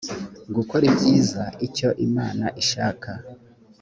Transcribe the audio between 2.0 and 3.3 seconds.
imana ishaka